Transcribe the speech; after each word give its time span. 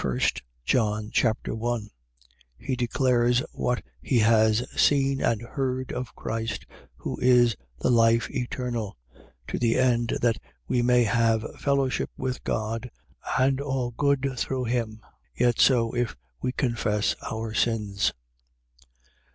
1 0.00 0.18
John 0.64 1.10
Chapter 1.12 1.54
1 1.54 1.90
He 2.56 2.76
declares 2.76 3.40
what 3.52 3.82
he 4.00 4.20
has 4.20 4.64
seen 4.74 5.20
and 5.20 5.42
heard 5.42 5.92
of 5.92 6.14
Christ 6.14 6.64
who 6.96 7.18
is 7.20 7.56
the 7.78 7.90
life 7.90 8.30
eternal, 8.30 8.96
to 9.48 9.58
the 9.58 9.76
end 9.78 10.16
that 10.22 10.38
we 10.66 10.80
may 10.80 11.04
have 11.04 11.46
fellowship 11.60 12.08
with 12.16 12.42
God 12.42 12.90
and 13.38 13.60
all 13.60 13.90
good 13.90 14.32
through 14.38 14.64
him. 14.64 15.02
Yet 15.34 15.60
so 15.60 15.92
if 15.94 16.16
we 16.40 16.52
confess 16.52 17.14
our 17.30 17.52
sins. 17.52 18.14